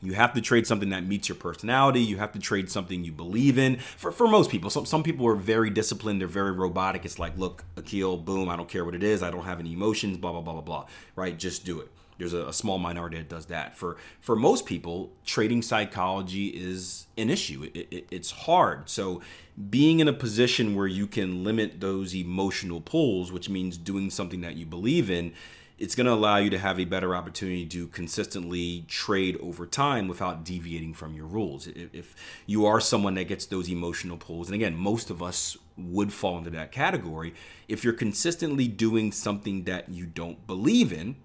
You 0.00 0.12
have 0.12 0.32
to 0.34 0.40
trade 0.40 0.66
something 0.66 0.90
that 0.90 1.04
meets 1.04 1.28
your 1.28 1.36
personality. 1.36 2.00
You 2.00 2.18
have 2.18 2.32
to 2.32 2.38
trade 2.38 2.70
something 2.70 3.02
you 3.02 3.10
believe 3.10 3.58
in. 3.58 3.78
For, 3.78 4.12
for 4.12 4.28
most 4.28 4.50
people, 4.50 4.70
some, 4.70 4.86
some 4.86 5.02
people 5.02 5.26
are 5.26 5.34
very 5.34 5.70
disciplined. 5.70 6.20
They're 6.20 6.28
very 6.28 6.52
robotic. 6.52 7.04
It's 7.04 7.18
like, 7.18 7.36
look, 7.36 7.64
Akil, 7.76 8.16
boom, 8.16 8.48
I 8.48 8.56
don't 8.56 8.68
care 8.68 8.84
what 8.84 8.94
it 8.94 9.02
is. 9.02 9.22
I 9.22 9.30
don't 9.30 9.44
have 9.44 9.58
any 9.58 9.72
emotions, 9.72 10.16
blah, 10.16 10.30
blah, 10.30 10.40
blah, 10.40 10.52
blah, 10.52 10.62
blah, 10.62 10.86
right? 11.16 11.36
Just 11.36 11.64
do 11.64 11.80
it. 11.80 11.90
There's 12.18 12.34
a, 12.34 12.48
a, 12.48 12.52
small 12.52 12.78
minority 12.78 13.16
that 13.16 13.28
does 13.28 13.46
that. 13.46 13.76
For 13.76 13.96
for 14.20 14.36
most 14.36 14.66
people, 14.66 15.12
trading 15.24 15.62
psychology 15.62 16.48
is 16.48 17.06
an 17.16 17.30
issue. 17.30 17.70
It, 17.74 17.88
it, 17.90 18.06
it's 18.10 18.30
hard. 18.30 18.90
So 18.90 19.22
being 19.70 20.00
in 20.00 20.08
a 20.08 20.12
position 20.12 20.74
where 20.74 20.86
you 20.86 21.06
can 21.06 21.44
limit 21.44 21.80
those 21.80 22.14
emotional 22.14 22.80
pulls, 22.80 23.32
which 23.32 23.48
means 23.48 23.76
doing 23.76 24.10
something 24.10 24.40
that 24.42 24.56
you 24.56 24.66
believe 24.66 25.10
in, 25.10 25.32
it's 25.78 25.94
going 25.94 26.06
to 26.06 26.12
allow 26.12 26.38
you 26.38 26.50
to 26.50 26.58
have 26.58 26.80
a 26.80 26.84
better 26.84 27.14
opportunity 27.14 27.64
to 27.66 27.86
consistently 27.88 28.84
trade 28.88 29.36
over 29.40 29.64
time 29.64 30.08
without 30.08 30.44
deviating 30.44 30.92
from 30.92 31.14
your 31.14 31.26
rules. 31.26 31.68
If 31.68 32.16
you 32.46 32.66
are 32.66 32.80
someone 32.80 33.14
that 33.14 33.28
gets 33.28 33.46
those 33.46 33.68
emotional 33.68 34.16
pulls, 34.16 34.48
and 34.48 34.56
again, 34.56 34.76
most 34.76 35.08
of 35.08 35.22
us 35.22 35.56
would 35.76 36.12
fall 36.12 36.38
into 36.38 36.50
that 36.50 36.72
category, 36.72 37.32
if 37.68 37.84
you're 37.84 37.92
consistently 37.92 38.66
doing 38.66 39.12
something 39.12 39.64
that 39.64 39.88
you 39.88 40.04
don't 40.06 40.44
believe 40.48 40.92
in, 40.92 41.16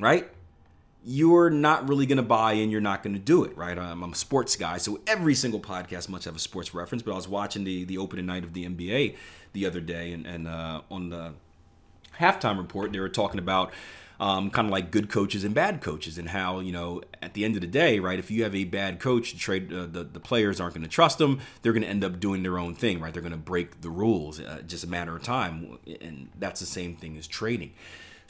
right? 0.00 0.28
You're 1.04 1.48
not 1.48 1.88
really 1.88 2.04
going 2.04 2.18
to 2.18 2.22
buy 2.22 2.52
in. 2.52 2.70
You're 2.70 2.80
not 2.82 3.02
going 3.02 3.14
to 3.14 3.20
do 3.20 3.44
it, 3.44 3.56
right? 3.56 3.78
I'm, 3.78 4.02
I'm, 4.02 4.12
a 4.12 4.16
sports 4.16 4.54
guy, 4.56 4.76
so 4.76 5.00
every 5.06 5.34
single 5.34 5.60
podcast 5.60 6.08
must 6.10 6.26
have 6.26 6.36
a 6.36 6.40
sports 6.40 6.74
reference. 6.74 7.02
But 7.02 7.12
I 7.12 7.16
was 7.16 7.28
watching 7.28 7.64
the 7.64 7.84
the 7.84 7.96
opening 7.96 8.26
night 8.26 8.44
of 8.44 8.52
the 8.52 8.66
NBA 8.66 9.16
the 9.52 9.66
other 9.66 9.80
day, 9.80 10.12
and, 10.12 10.26
and 10.26 10.46
uh, 10.46 10.82
on 10.90 11.08
the 11.08 11.32
halftime 12.18 12.58
report, 12.58 12.92
they 12.92 13.00
were 13.00 13.08
talking 13.08 13.38
about 13.38 13.72
um, 14.20 14.50
kind 14.50 14.68
of 14.68 14.72
like 14.72 14.90
good 14.90 15.08
coaches 15.08 15.42
and 15.42 15.54
bad 15.54 15.80
coaches, 15.80 16.18
and 16.18 16.28
how 16.28 16.60
you 16.60 16.72
know 16.72 17.00
at 17.22 17.32
the 17.32 17.46
end 17.46 17.54
of 17.54 17.62
the 17.62 17.66
day, 17.66 17.98
right? 17.98 18.18
If 18.18 18.30
you 18.30 18.42
have 18.42 18.54
a 18.54 18.64
bad 18.64 19.00
coach, 19.00 19.36
trade 19.38 19.72
uh, 19.72 19.86
the 19.86 20.04
the 20.04 20.20
players 20.20 20.60
aren't 20.60 20.74
going 20.74 20.84
to 20.84 20.90
trust 20.90 21.16
them. 21.16 21.40
They're 21.62 21.72
going 21.72 21.82
to 21.82 21.88
end 21.88 22.04
up 22.04 22.20
doing 22.20 22.42
their 22.42 22.58
own 22.58 22.74
thing, 22.74 23.00
right? 23.00 23.12
They're 23.12 23.22
going 23.22 23.32
to 23.32 23.38
break 23.38 23.80
the 23.80 23.90
rules. 23.90 24.38
Uh, 24.38 24.60
just 24.66 24.84
a 24.84 24.86
matter 24.86 25.16
of 25.16 25.22
time, 25.22 25.78
and 26.02 26.28
that's 26.38 26.60
the 26.60 26.66
same 26.66 26.96
thing 26.96 27.16
as 27.16 27.26
trading. 27.26 27.72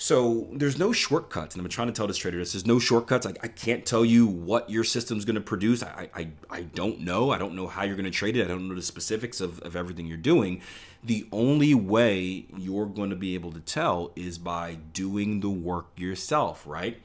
So 0.01 0.49
there's 0.51 0.79
no 0.79 0.93
shortcuts, 0.93 1.55
and 1.55 1.63
I'm 1.63 1.69
trying 1.69 1.89
to 1.89 1.93
tell 1.93 2.07
this 2.07 2.17
trader 2.17 2.39
this. 2.39 2.53
There's 2.53 2.65
no 2.65 2.79
shortcuts. 2.79 3.27
I, 3.27 3.35
I 3.43 3.49
can't 3.49 3.85
tell 3.85 4.03
you 4.03 4.27
what 4.27 4.71
your 4.71 4.83
system's 4.83 5.27
going 5.27 5.35
to 5.35 5.43
produce. 5.43 5.83
I, 5.83 6.09
I 6.15 6.29
I 6.49 6.63
don't 6.63 7.01
know. 7.01 7.31
I 7.31 7.37
don't 7.37 7.55
know 7.55 7.67
how 7.67 7.83
you're 7.83 7.97
going 7.97 8.07
to 8.07 8.11
trade 8.11 8.35
it. 8.35 8.47
I 8.47 8.49
don't 8.49 8.67
know 8.67 8.75
the 8.75 8.81
specifics 8.81 9.43
of, 9.43 9.61
of 9.61 9.77
everything 9.77 10.07
you're 10.07 10.17
doing. 10.17 10.63
The 11.05 11.29
only 11.31 11.75
way 11.75 12.47
you're 12.57 12.87
going 12.87 13.11
to 13.11 13.17
be 13.17 13.35
able 13.35 13.53
to 13.53 13.61
tell 13.61 14.11
is 14.17 14.39
by 14.39 14.79
doing 14.95 15.41
the 15.41 15.51
work 15.51 15.89
yourself, 15.97 16.67
right? 16.67 16.99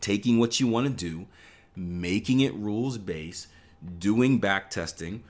Taking 0.00 0.38
what 0.38 0.60
you 0.60 0.68
want 0.68 0.86
to 0.86 0.92
do, 0.92 1.26
making 1.74 2.38
it 2.38 2.54
rules 2.54 2.98
based, 2.98 3.48
doing 3.98 4.38
back 4.38 4.70
testing, 4.70 5.24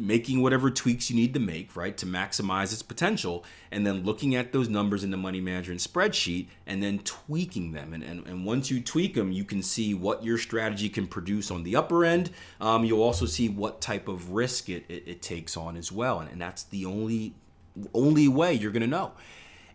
making 0.00 0.42
whatever 0.42 0.70
tweaks 0.70 1.10
you 1.10 1.16
need 1.16 1.34
to 1.34 1.40
make, 1.40 1.76
right, 1.76 1.96
to 1.98 2.06
maximize 2.06 2.72
its 2.72 2.82
potential, 2.82 3.44
and 3.70 3.86
then 3.86 4.04
looking 4.04 4.34
at 4.34 4.52
those 4.52 4.68
numbers 4.68 5.04
in 5.04 5.10
the 5.10 5.16
money 5.16 5.40
management 5.40 5.80
spreadsheet 5.80 6.48
and 6.66 6.82
then 6.82 6.98
tweaking 7.00 7.72
them. 7.72 7.92
And, 7.92 8.02
and, 8.02 8.26
and 8.26 8.44
once 8.44 8.70
you 8.70 8.80
tweak 8.80 9.14
them, 9.14 9.32
you 9.32 9.44
can 9.44 9.62
see 9.62 9.94
what 9.94 10.24
your 10.24 10.38
strategy 10.38 10.88
can 10.88 11.06
produce 11.06 11.50
on 11.50 11.62
the 11.62 11.76
upper 11.76 12.04
end. 12.04 12.30
Um, 12.60 12.84
you'll 12.84 13.02
also 13.02 13.26
see 13.26 13.48
what 13.48 13.80
type 13.80 14.08
of 14.08 14.30
risk 14.30 14.68
it, 14.68 14.84
it, 14.88 15.04
it 15.06 15.22
takes 15.22 15.56
on 15.56 15.76
as 15.76 15.92
well. 15.92 16.20
And, 16.20 16.30
and 16.30 16.40
that's 16.40 16.64
the 16.64 16.84
only 16.86 17.34
only 17.94 18.28
way 18.28 18.52
you're 18.52 18.72
going 18.72 18.82
to 18.82 18.88
know. 18.88 19.12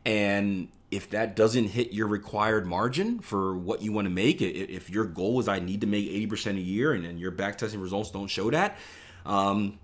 And 0.06 0.68
if 0.92 1.10
that 1.10 1.36
doesn't 1.36 1.68
hit 1.68 1.92
your 1.92 2.08
required 2.08 2.66
margin 2.66 3.20
for 3.20 3.56
what 3.58 3.82
you 3.82 3.92
want 3.92 4.06
to 4.06 4.12
make, 4.12 4.42
it 4.42 4.70
if 4.70 4.90
your 4.90 5.06
goal 5.06 5.40
is 5.40 5.48
I 5.48 5.60
need 5.60 5.82
to 5.82 5.88
make 5.88 6.10
80% 6.10 6.58
a 6.58 6.62
year 6.62 6.94
and, 6.94 7.06
and 7.06 7.20
your 7.20 7.32
backtesting 7.32 7.82
results 7.82 8.12
don't 8.12 8.28
show 8.28 8.52
that, 8.52 8.78
um, 9.26 9.80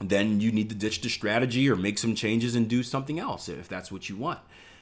then 0.00 0.40
you 0.40 0.52
need 0.52 0.68
to 0.68 0.74
ditch 0.74 1.00
the 1.00 1.08
strategy 1.08 1.70
or 1.70 1.76
make 1.76 1.98
some 1.98 2.14
changes 2.14 2.54
and 2.54 2.68
do 2.68 2.82
something 2.82 3.18
else 3.18 3.48
if 3.48 3.68
that's 3.68 3.90
what 3.90 4.08
you 4.08 4.16
want. 4.16 4.40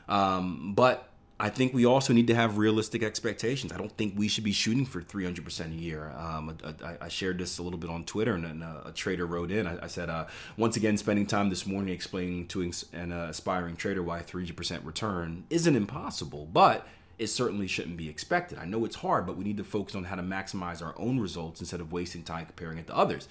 Um, 0.08 0.72
but 0.74 1.08
I 1.38 1.50
think 1.50 1.74
we 1.74 1.84
also 1.84 2.12
need 2.12 2.28
to 2.28 2.34
have 2.34 2.58
realistic 2.58 3.02
expectations. 3.02 3.72
I 3.72 3.76
don't 3.76 3.96
think 3.96 4.14
we 4.16 4.28
should 4.28 4.44
be 4.44 4.52
shooting 4.52 4.86
for 4.86 5.02
300% 5.02 5.66
a 5.66 5.74
year. 5.74 6.12
Um, 6.16 6.56
I, 6.84 6.96
I, 7.02 7.08
shared 7.08 7.38
this 7.38 7.58
a 7.58 7.62
little 7.62 7.78
bit 7.78 7.90
on 7.90 8.04
Twitter, 8.04 8.34
and, 8.34 8.62
a, 8.62 8.82
a 8.86 8.92
trader 8.92 9.26
wrote 9.26 9.50
in. 9.50 9.66
I, 9.66 9.84
I 9.84 9.86
said, 9.88 10.08
uh, 10.08 10.26
once 10.56 10.76
again, 10.76 10.96
spending 10.96 11.26
time 11.26 11.50
this 11.50 11.66
morning 11.66 11.92
explaining 11.92 12.46
to 12.48 12.70
an 12.92 13.10
uh, 13.12 13.26
aspiring 13.30 13.74
trader 13.74 14.02
why 14.02 14.20
300% 14.20 14.84
return 14.84 15.44
isn't 15.50 15.74
impossible, 15.74 16.48
but 16.52 16.86
it 17.18 17.26
certainly 17.28 17.66
shouldn't 17.66 17.96
be 17.96 18.08
expected. 18.08 18.58
I 18.58 18.64
know 18.64 18.84
it's 18.84 18.96
hard, 18.96 19.26
but 19.26 19.36
we 19.36 19.44
need 19.44 19.56
to 19.56 19.64
focus 19.64 19.96
on 19.96 20.04
how 20.04 20.16
to 20.16 20.22
maximize 20.22 20.82
our 20.82 20.94
own 20.98 21.18
results 21.18 21.60
instead 21.60 21.80
of 21.80 21.92
wasting 21.92 22.22
time 22.22 22.46
comparing 22.46 22.78
it 22.78 22.86
to 22.86 22.96
others. 22.96 23.28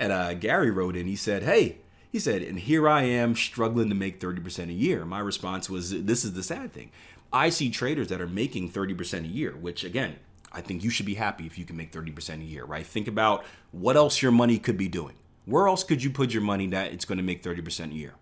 And 0.00 0.12
uh, 0.12 0.32
Gary 0.32 0.70
wrote 0.70 0.96
in, 0.96 1.06
he 1.06 1.14
said, 1.14 1.42
Hey, 1.42 1.76
he 2.10 2.18
said, 2.18 2.42
and 2.42 2.58
here 2.58 2.88
I 2.88 3.02
am 3.02 3.36
struggling 3.36 3.90
to 3.90 3.94
make 3.94 4.18
30% 4.18 4.70
a 4.70 4.72
year. 4.72 5.04
My 5.04 5.20
response 5.20 5.68
was, 5.68 5.90
This 6.04 6.24
is 6.24 6.32
the 6.32 6.42
sad 6.42 6.72
thing. 6.72 6.90
I 7.32 7.50
see 7.50 7.70
traders 7.70 8.08
that 8.08 8.20
are 8.20 8.26
making 8.26 8.70
30% 8.70 9.24
a 9.24 9.28
year, 9.28 9.52
which 9.52 9.84
again, 9.84 10.16
I 10.52 10.62
think 10.62 10.82
you 10.82 10.90
should 10.90 11.06
be 11.06 11.14
happy 11.14 11.46
if 11.46 11.58
you 11.58 11.64
can 11.64 11.76
make 11.76 11.92
30% 11.92 12.40
a 12.40 12.44
year, 12.44 12.64
right? 12.64 12.84
Think 12.84 13.06
about 13.06 13.44
what 13.70 13.96
else 13.96 14.20
your 14.22 14.32
money 14.32 14.58
could 14.58 14.78
be 14.78 14.88
doing. 14.88 15.14
Where 15.44 15.68
else 15.68 15.84
could 15.84 16.02
you 16.02 16.10
put 16.10 16.32
your 16.32 16.42
money 16.42 16.66
that 16.68 16.92
it's 16.92 17.04
going 17.04 17.18
to 17.18 17.24
make 17.24 17.42
30% 17.42 17.92
a 17.92 17.94
year? 17.94 18.14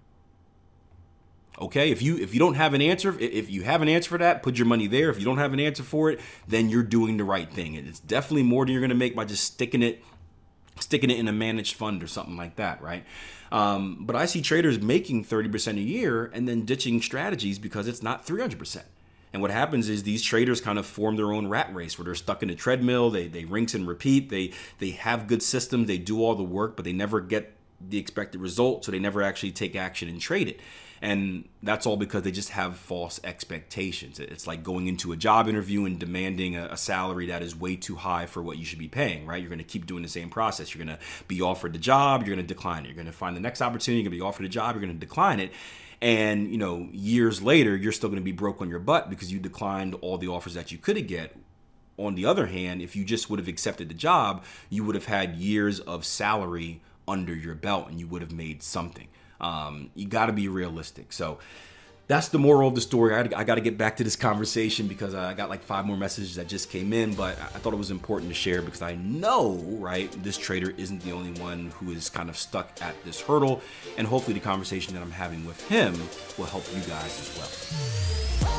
Okay, 1.61 1.91
if 1.91 2.03
you 2.03 2.17
if 2.19 2.35
you 2.35 2.39
don't 2.39 2.55
have 2.55 2.75
an 2.75 2.83
answer, 2.83 3.19
if 3.19 3.51
you 3.51 3.63
have 3.63 3.83
an 3.83 3.89
answer 3.89 4.11
for 4.11 4.19
that, 4.19 4.45
put 4.45 4.59
your 4.59 4.67
money 4.67 4.87
there. 4.87 5.11
If 5.11 5.19
you 5.19 5.25
don't 5.25 5.39
have 5.39 5.53
an 5.53 5.59
answer 5.59 5.83
for 5.83 6.11
it, 6.11 6.21
then 6.47 6.69
you're 6.69 6.85
doing 6.85 7.17
the 7.17 7.25
right 7.25 7.51
thing. 7.51 7.75
It's 7.75 7.99
definitely 7.99 8.45
more 8.45 8.65
than 8.65 8.73
you're 8.73 8.81
going 8.81 8.91
to 8.91 8.97
make 8.97 9.17
by 9.17 9.25
just 9.25 9.43
sticking 9.45 9.83
it 9.83 10.05
sticking 10.81 11.11
it 11.11 11.19
in 11.19 11.29
a 11.29 11.33
managed 11.33 11.77
fund 11.77 12.03
or 12.03 12.07
something 12.07 12.37
like 12.37 12.57
that, 12.57 12.83
right? 12.83 13.05
Um, 13.51 13.99
but 14.01 14.17
I 14.17 14.27
see 14.27 14.43
traders 14.43 14.81
making 14.81 15.25
30% 15.25 15.77
a 15.77 15.81
year 15.81 16.31
and 16.35 16.49
then 16.49 16.65
ditching 16.65 17.01
strategies 17.01 17.59
because 17.59 17.89
it's 17.89 18.03
not 18.03 18.27
300%. 18.27 18.83
And 19.33 19.43
what 19.43 19.51
happens 19.51 19.89
is 19.89 20.03
these 20.03 20.23
traders 20.23 20.61
kind 20.61 20.79
of 20.79 20.87
form 20.87 21.17
their 21.17 21.33
own 21.33 21.49
rat 21.49 21.75
race 21.75 21.99
where 21.99 22.05
they're 22.05 22.15
stuck 22.15 22.43
in 22.43 22.51
a 22.51 22.55
treadmill. 22.55 23.11
They 23.11 23.29
they 23.29 23.45
rinse 23.45 23.75
and 23.75 23.87
repeat. 23.87 24.31
They 24.31 24.53
they 24.79 24.91
have 24.91 25.27
good 25.27 25.43
systems. 25.43 25.87
They 25.87 25.99
do 25.99 26.23
all 26.23 26.35
the 26.35 26.43
work, 26.43 26.77
but 26.77 26.85
they 26.85 26.95
never 26.95 27.21
get 27.21 27.55
the 27.81 27.99
expected 27.99 28.41
result. 28.41 28.85
So 28.85 28.93
they 28.93 28.99
never 28.99 29.23
actually 29.23 29.53
take 29.53 29.77
action 29.77 30.09
and 30.09 30.21
trade 30.21 30.49
it. 30.49 30.61
And 31.01 31.49
that's 31.63 31.87
all 31.87 31.97
because 31.97 32.23
they 32.23 32.33
just 32.33 32.51
have 32.51 32.77
false 32.77 33.21
expectations. 33.23 34.19
It's 34.19 34.47
like 34.47 34.63
going 34.63 34.87
into 34.89 35.13
a 35.13 35.17
job 35.17 35.49
interview 35.49 35.85
and 35.85 35.99
demanding 35.99 36.57
a, 36.57 36.67
a, 36.67 36.77
salary 36.77 37.27
that 37.27 37.43
is 37.43 37.55
way 37.55 37.77
too 37.77 37.97
high 37.97 38.27
for 38.27 38.43
what 38.43 38.59
you 38.59 38.65
should 38.65 38.79
be 38.79 38.89
paying, 38.89 39.27
right? 39.27 39.41
You're 39.41 39.51
going 39.51 39.59
to 39.59 39.65
keep 39.65 39.87
doing 39.87 40.03
the 40.03 40.09
same 40.09 40.29
process. 40.29 40.75
You're 40.75 40.85
going 40.85 40.97
to 40.97 41.05
be 41.29 41.41
offered 41.41 41.73
the 41.73 41.79
job, 41.79 42.23
you're 42.23 42.35
going 42.35 42.47
to 42.47 42.55
decline 42.55 42.85
it. 42.85 42.89
You're 42.89 42.97
going 42.97 43.07
to 43.07 43.13
find 43.13 43.37
the 43.37 43.41
next 43.41 43.63
opportunity, 43.63 44.03
you're 44.03 44.11
going 44.11 44.19
to 44.19 44.25
be 44.25 44.29
offered 44.29 44.47
a 44.47 44.49
job, 44.49 44.75
you're 44.75 44.83
going 44.83 44.99
to 44.99 45.07
decline 45.07 45.41
it. 45.41 45.53
And, 46.01 46.51
you 46.51 46.59
know, 46.59 46.89
years 46.93 47.43
later, 47.43 47.77
you're 47.77 47.93
still 47.93 48.09
going 48.09 48.21
to 48.21 48.25
be 48.25 48.33
broke 48.33 48.61
on 48.61 48.69
your 48.69 48.79
butt 48.79 49.11
because 49.11 49.33
you 49.33 49.39
declined 49.39 49.95
all 50.01 50.19
the 50.19 50.29
offers 50.29 50.55
that 50.55 50.71
you 50.73 50.79
could 50.79 50.97
have 50.97 51.07
get 51.07 51.37
on 51.99 52.15
the 52.15 52.25
other 52.25 52.47
hand, 52.47 52.81
if 52.81 52.97
you 52.97 53.05
just 53.05 53.29
would 53.29 53.39
have 53.39 53.49
accepted 53.49 53.89
the 53.89 53.95
job, 53.95 54.45
you 54.71 54.85
would 54.85 54.95
have 54.95 55.07
had 55.07 55.37
years 55.37 55.81
of 55.81 56.05
salary 56.05 56.81
under 57.07 57.35
your 57.35 57.55
belt 57.55 57.89
and 57.89 57.99
you 57.99 58.07
would 58.07 58.23
have 58.23 58.33
made 58.33 58.63
something. 58.63 59.09
Um, 59.41 59.91
you 59.95 60.07
got 60.07 60.27
to 60.27 60.33
be 60.33 60.49
realistic. 60.49 61.13
So 61.13 61.39
that's 62.09 62.29
the 62.29 62.39
moral 62.39 62.69
of 62.69 62.75
the 62.75 62.81
story. 62.81 63.15
I, 63.15 63.21
I 63.21 63.45
got 63.45 63.57
to 63.57 63.61
get 63.61 63.77
back 63.77 63.99
to 63.99 64.05
this 64.05 64.17
conversation 64.17 64.89
because 64.89 65.15
I 65.15 65.35
got 65.35 65.51
like 65.51 65.63
five 65.63 65.85
more 65.85 65.97
messages 65.97 66.37
that 66.37 66.49
just 66.49 66.71
came 66.71 66.93
in, 66.93 67.15
but 67.15 67.39
I 67.39 67.59
thought 67.59 67.75
it 67.75 67.77
was 67.77 67.91
important 67.91 68.31
to 68.31 68.35
share 68.35 68.63
because 68.63 68.83
I 68.83 68.95
know, 68.95 69.57
right, 69.79 70.11
this 70.25 70.39
trader 70.39 70.73
isn't 70.77 71.03
the 71.03 71.13
only 71.13 71.39
one 71.41 71.71
who 71.79 71.93
is 71.93 72.09
kind 72.09 72.31
of 72.31 72.37
stuck 72.37 72.81
at 72.81 72.95
this 73.05 73.21
hurdle. 73.21 73.61
And 73.99 74.07
hopefully, 74.07 74.35
the 74.35 74.41
conversation 74.41 74.95
that 74.95 75.03
I'm 75.03 75.11
having 75.11 75.47
with 75.47 75.61
him 75.69 75.95
will 76.39 76.47
help 76.47 76.65
you 76.75 76.81
guys 76.83 77.21
as 77.21 77.39
well. 77.39 78.58